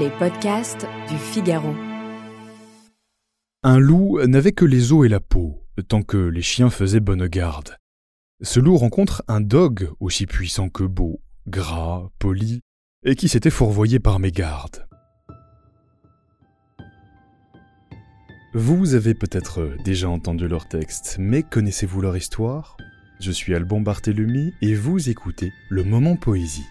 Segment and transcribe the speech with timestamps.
[0.00, 1.74] Les podcasts du Figaro.
[3.62, 7.26] Un loup n'avait que les os et la peau, tant que les chiens faisaient bonne
[7.26, 7.76] garde.
[8.40, 12.60] Ce loup rencontre un dog aussi puissant que beau, gras, poli,
[13.04, 14.86] et qui s'était fourvoyé par mes gardes.
[18.54, 22.78] Vous avez peut-être déjà entendu leur texte, mais connaissez-vous leur histoire?
[23.20, 26.66] Je suis Alban Barthélemy et vous écoutez Le Moment Poésie.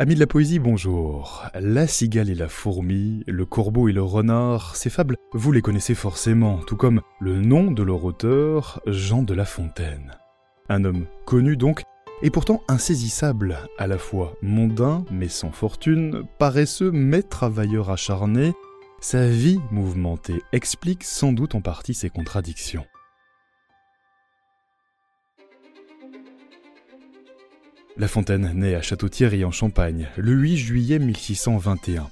[0.00, 1.44] Amis de la poésie, bonjour.
[1.54, 5.96] La cigale et la fourmi, le corbeau et le renard, ces fables, vous les connaissez
[5.96, 10.16] forcément, tout comme le nom de leur auteur, Jean de La Fontaine.
[10.68, 11.82] Un homme connu donc,
[12.22, 18.52] et pourtant insaisissable, à la fois mondain mais sans fortune, paresseux mais travailleur acharné,
[19.00, 22.86] sa vie mouvementée explique sans doute en partie ses contradictions.
[27.98, 32.08] La Fontaine naît à Château-Thierry en Champagne le 8 juillet 1621.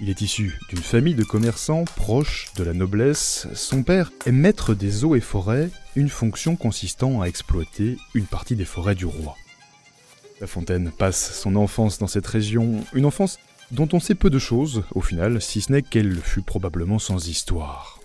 [0.00, 3.46] Il est issu d'une famille de commerçants proches de la noblesse.
[3.52, 8.56] Son père est maître des eaux et forêts, une fonction consistant à exploiter une partie
[8.56, 9.36] des forêts du roi.
[10.40, 13.38] La Fontaine passe son enfance dans cette région, une enfance
[13.72, 17.28] dont on sait peu de choses au final, si ce n'est qu'elle fut probablement sans
[17.28, 18.00] histoire.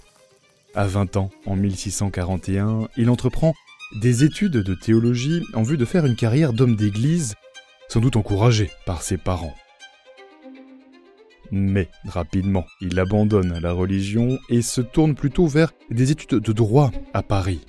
[0.74, 3.54] À 20 ans, en 1641, il entreprend
[3.96, 7.36] des études de théologie en vue de faire une carrière d'homme d'église,
[7.88, 9.56] sans doute encouragé par ses parents.
[11.52, 16.92] Mais rapidement, il abandonne la religion et se tourne plutôt vers des études de droit
[17.14, 17.62] à Paris.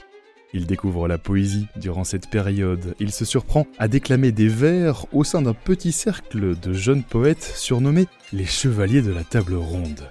[0.53, 2.95] Il découvre la poésie durant cette période.
[2.99, 7.53] Il se surprend à déclamer des vers au sein d'un petit cercle de jeunes poètes
[7.55, 10.09] surnommés les Chevaliers de la Table Ronde.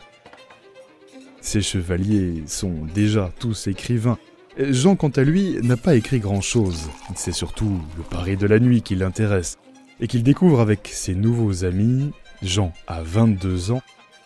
[1.42, 4.20] Ces chevaliers sont déjà tous écrivains
[4.58, 6.90] Jean, quant à lui, n'a pas écrit grand-chose.
[7.16, 9.58] C'est surtout le pari de la nuit qui l'intéresse,
[10.00, 12.12] et qu'il découvre avec ses nouveaux amis.
[12.42, 13.82] Jean a 22 ans,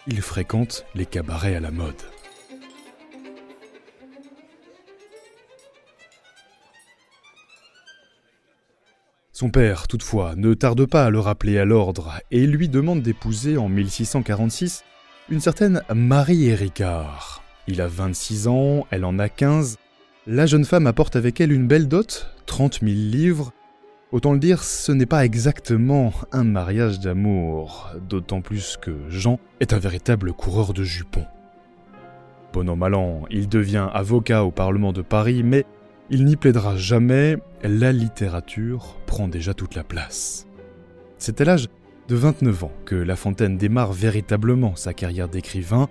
[0.05, 1.95] il fréquente les cabarets à la mode.
[9.31, 13.57] Son père, toutefois, ne tarde pas à le rappeler à l'ordre et lui demande d'épouser
[13.57, 14.83] en 1646
[15.29, 17.41] une certaine Marie Héricard.
[17.67, 19.77] Il a 26 ans, elle en a 15,
[20.29, 23.51] la jeune femme apporte avec elle une belle dot, 30 000 livres.
[24.11, 29.73] Autant le dire, ce n'est pas exactement un mariage d'amour, d'autant plus que Jean est
[29.73, 31.25] un véritable coureur de jupons.
[32.53, 35.65] Bon an mal an, il devient avocat au Parlement de Paris, mais
[36.11, 40.45] il n'y plaidera jamais, la littérature prend déjà toute la place.
[41.17, 41.69] C'est à l'âge
[42.07, 45.89] de 29 ans que La Fontaine démarre véritablement sa carrière d'écrivain.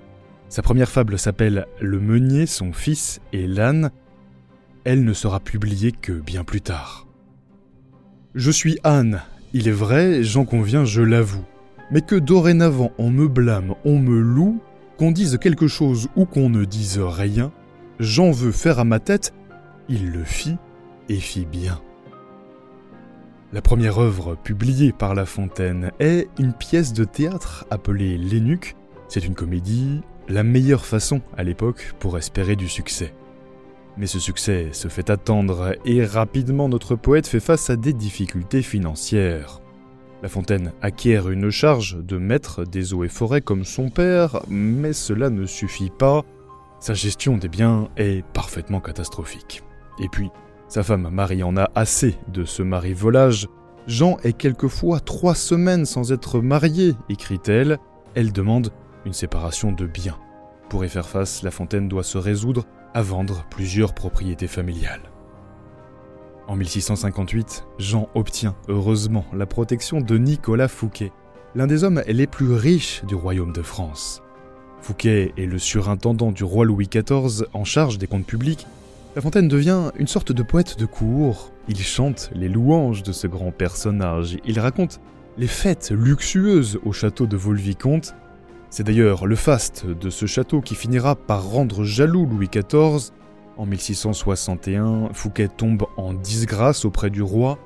[0.49, 3.91] Sa première fable s'appelle Le meunier, son fils et l'âne,
[4.89, 7.07] elle ne sera publiée que bien plus tard.
[8.35, 9.21] Je suis Anne,
[9.53, 11.45] il est vrai, j'en conviens, je l'avoue,
[11.91, 14.63] mais que dorénavant on me blâme, on me loue,
[14.97, 17.53] qu'on dise quelque chose ou qu'on ne dise rien,
[18.01, 19.35] j'en veux faire à ma tête,
[19.91, 20.57] il le fit
[21.11, 21.83] et fit bien.
[23.53, 28.75] La première œuvre publiée par La Fontaine est une pièce de théâtre appelée L'Énuque.
[29.09, 30.01] C'est une comédie,
[30.31, 33.13] la meilleure façon à l'époque pour espérer du succès.
[33.99, 38.63] Mais ce succès se fait attendre et rapidement notre poète fait face à des difficultés
[38.63, 39.61] financières.
[40.23, 44.93] La Fontaine acquiert une charge de maître des eaux et forêts comme son père, mais
[44.93, 46.25] cela ne suffit pas.
[46.81, 49.63] Sa gestion des biens est parfaitement catastrophique.
[49.99, 50.31] Et puis,
[50.69, 53.49] sa femme Marie en a assez de ce mari volage.
[53.89, 57.79] Jean est quelquefois trois semaines sans être marié, écrit-elle.
[58.15, 58.71] Elle demande
[59.07, 60.19] une séparation de biens.
[60.69, 65.11] Pour y faire face, La Fontaine doit se résoudre à vendre plusieurs propriétés familiales.
[66.49, 71.13] En 1658, Jean obtient heureusement la protection de Nicolas Fouquet,
[71.55, 74.23] l'un des hommes les plus riches du royaume de France.
[74.81, 78.67] Fouquet est le surintendant du roi Louis XIV en charge des comptes publics.
[79.17, 81.53] La Fontaine devient une sorte de poète de cour.
[81.69, 84.39] Il chante les louanges de ce grand personnage.
[84.45, 85.01] Il raconte
[85.37, 88.15] les fêtes luxueuses au château de Vaux-le-Vicomte
[88.71, 93.13] c'est d'ailleurs le faste de ce château qui finira par rendre jaloux Louis XIV.
[93.57, 97.59] En 1661, Fouquet tombe en disgrâce auprès du roi.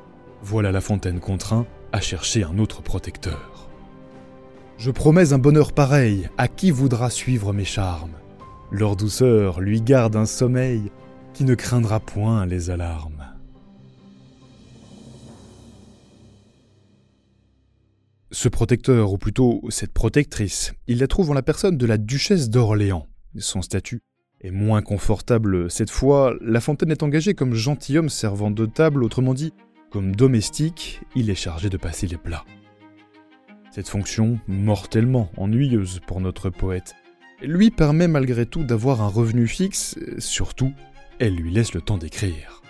[0.43, 3.69] Voilà La Fontaine contraint à chercher un autre protecteur.
[4.79, 8.17] Je promets un bonheur pareil à qui voudra suivre mes charmes.
[8.71, 10.91] Leur douceur lui garde un sommeil
[11.35, 13.22] qui ne craindra point les alarmes.
[18.35, 22.49] Ce protecteur, ou plutôt cette protectrice, il la trouve en la personne de la duchesse
[22.49, 23.07] d'Orléans.
[23.37, 24.01] Son statut
[24.41, 29.35] est moins confortable cette fois, La Fontaine est engagé comme gentilhomme servant de table, autrement
[29.35, 29.53] dit,
[29.91, 32.47] comme domestique, il est chargé de passer les plats.
[33.71, 36.95] Cette fonction, mortellement ennuyeuse pour notre poète,
[37.43, 40.73] lui permet malgré tout d'avoir un revenu fixe, surtout,
[41.19, 42.62] elle lui laisse le temps d'écrire.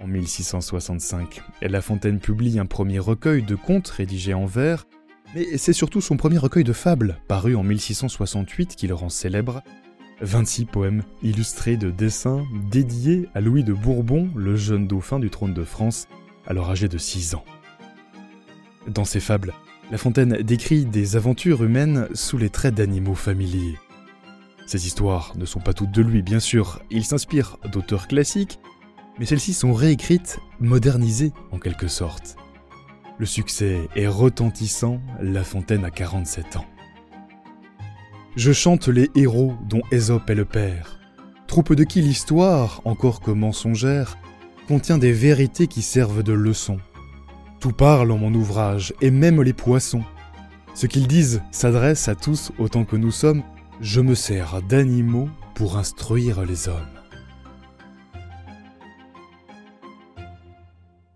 [0.00, 4.86] En 1665, La Fontaine publie un premier recueil de contes rédigés en vers,
[5.34, 9.62] mais c'est surtout son premier recueil de fables, paru en 1668, qui le rend célèbre.
[10.20, 15.54] 26 poèmes illustrés de dessins dédiés à Louis de Bourbon, le jeune dauphin du trône
[15.54, 16.08] de France,
[16.46, 17.44] alors âgé de 6 ans.
[18.88, 19.54] Dans ses fables,
[19.90, 23.78] La Fontaine décrit des aventures humaines sous les traits d'animaux familiers.
[24.66, 28.60] Ces histoires ne sont pas toutes de lui, bien sûr, il s'inspire d'auteurs classiques,
[29.18, 32.36] mais celles-ci sont réécrites, modernisées en quelque sorte.
[33.18, 36.66] Le succès est retentissant, La Fontaine a 47 ans.
[38.36, 40.98] Je chante les héros dont Ésope est le père,
[41.46, 44.18] troupe de qui l'histoire, encore que mensongère,
[44.66, 46.78] contient des vérités qui servent de leçon.
[47.60, 50.02] Tout parle en mon ouvrage, et même les poissons.
[50.74, 53.44] Ce qu'ils disent s'adresse à tous autant que nous sommes,
[53.80, 56.93] je me sers d'animaux pour instruire les hommes.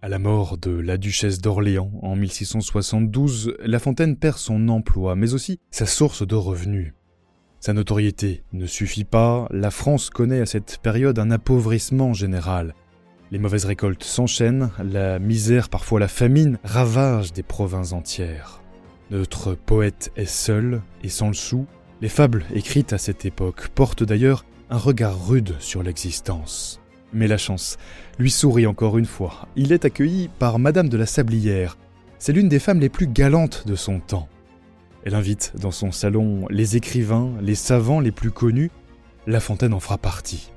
[0.00, 5.34] À la mort de la duchesse d'Orléans en 1672, La Fontaine perd son emploi, mais
[5.34, 6.94] aussi sa source de revenus.
[7.58, 12.76] Sa notoriété ne suffit pas, la France connaît à cette période un appauvrissement général.
[13.32, 18.62] Les mauvaises récoltes s'enchaînent, la misère, parfois la famine, ravage des provinces entières.
[19.10, 21.66] Notre poète est seul et sans le sou.
[22.00, 26.80] Les fables écrites à cette époque portent d'ailleurs un regard rude sur l'existence.
[27.12, 27.78] Mais la chance
[28.18, 29.48] lui sourit encore une fois.
[29.56, 31.78] Il est accueilli par Madame de la Sablière.
[32.18, 34.28] C'est l'une des femmes les plus galantes de son temps.
[35.04, 38.70] Elle invite dans son salon les écrivains, les savants les plus connus.
[39.26, 40.50] La Fontaine en fera partie.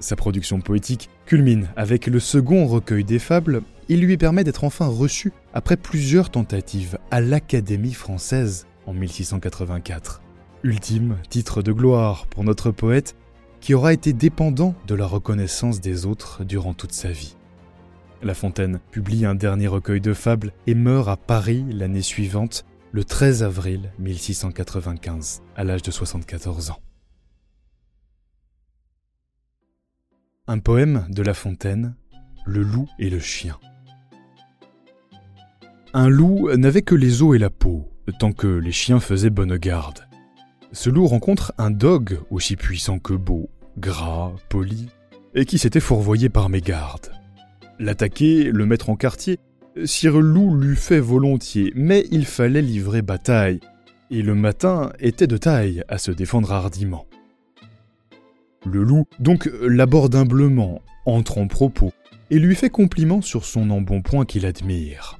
[0.00, 3.62] Sa production poétique culmine avec le second recueil des fables.
[3.88, 10.22] Il lui permet d'être enfin reçu après plusieurs tentatives à l'Académie française en 1684.
[10.62, 13.16] Ultime titre de gloire pour notre poète
[13.60, 17.36] qui aura été dépendant de la reconnaissance des autres durant toute sa vie.
[18.22, 23.04] La Fontaine publie un dernier recueil de fables et meurt à Paris l'année suivante, le
[23.04, 26.80] 13 avril 1695, à l'âge de 74 ans.
[30.48, 31.94] Un poème de La Fontaine,
[32.46, 33.58] Le loup et le chien.
[35.92, 37.88] Un loup n'avait que les os et la peau,
[38.18, 40.07] tant que les chiens faisaient bonne garde.
[40.72, 43.48] Ce loup rencontre un dog aussi puissant que beau,
[43.78, 44.88] gras, poli,
[45.34, 47.12] et qui s'était fourvoyé par mes gardes.
[47.78, 49.38] L'attaquer, le mettre en quartier,
[49.84, 53.60] Sire Loup l'eût fait volontiers, mais il fallait livrer bataille,
[54.10, 57.06] et le matin était de taille à se défendre hardiment.
[58.66, 61.92] Le loup donc l'aborde humblement, entre en propos,
[62.30, 65.18] et lui fait compliment sur son embonpoint qu'il admire.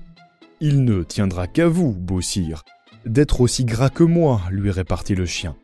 [0.60, 2.64] Il ne tiendra qu'à vous, beau sire,
[3.04, 5.56] d'être aussi gras que moi, lui répartit le chien.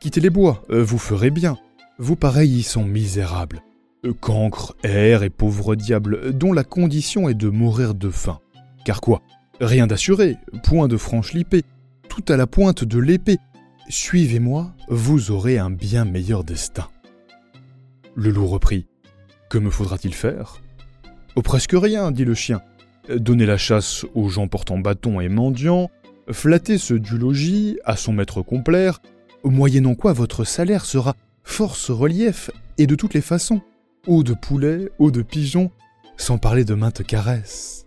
[0.00, 1.58] Quittez les bois, euh, vous ferez bien.
[1.98, 3.62] Vos pareils y sont misérables.
[4.06, 8.40] Euh, cancres, air et pauvres diables, dont la condition est de mourir de faim.
[8.84, 9.20] Car quoi?
[9.60, 11.64] Rien d'assuré, point de franche lipée,
[12.08, 13.38] tout à la pointe de l'épée.
[13.90, 16.88] Suivez-moi, vous aurez un bien meilleur destin.
[18.14, 18.86] Le loup reprit.
[19.50, 20.62] Que me faudra-t-il faire?
[21.36, 22.62] Oh, presque rien, dit le chien.
[23.14, 25.90] Donner la chasse aux gens portant bâton et mendiants,
[26.32, 29.00] flatter ce du logis à son maître complaire,
[29.44, 33.60] moyennant quoi votre salaire sera force relief et de toutes les façons,
[34.06, 35.70] eau de poulet, eau de pigeon,
[36.16, 37.86] sans parler de maintes caresses.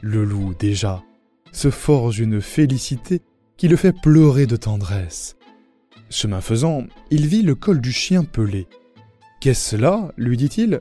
[0.00, 1.02] Le loup, déjà,
[1.52, 3.20] se forge une félicité
[3.56, 5.36] qui le fait pleurer de tendresse.
[6.10, 8.66] Chemin faisant, il vit le col du chien pelé.
[9.40, 10.80] Qu'est-ce là lui dit-il?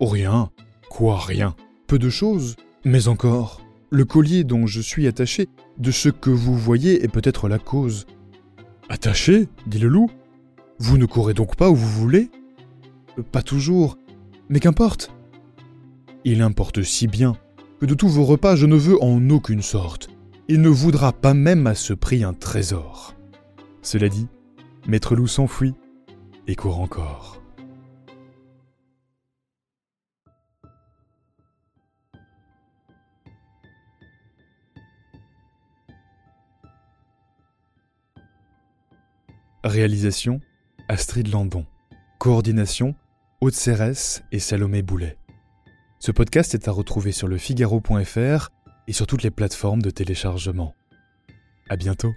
[0.00, 0.50] Rien.
[0.90, 1.54] Quoi rien
[1.86, 2.56] Peu de choses.
[2.84, 3.60] Mais encore,
[3.94, 5.48] le collier dont je suis attaché
[5.78, 8.06] de ce que vous voyez est peut-être la cause.
[8.88, 10.10] Attaché dit le loup.
[10.80, 12.28] Vous ne courez donc pas où vous voulez?
[13.30, 13.96] Pas toujours,
[14.48, 15.14] mais qu'importe.
[16.24, 17.36] Il importe si bien
[17.80, 20.08] que de tous vos repas je ne veux en aucune sorte.
[20.48, 23.14] Il ne voudra pas même à ce prix un trésor.
[23.80, 24.26] Cela dit,
[24.88, 25.74] Maître Loup s'enfuit
[26.48, 27.43] et court encore.
[39.64, 40.40] Réalisation
[40.88, 41.64] Astrid Landon.
[42.18, 42.94] Coordination
[43.40, 45.16] Aude Cérès et Salomé Boulet.
[45.98, 48.50] Ce podcast est à retrouver sur le Figaro.fr
[48.86, 50.74] et sur toutes les plateformes de téléchargement.
[51.70, 52.12] À bientôt.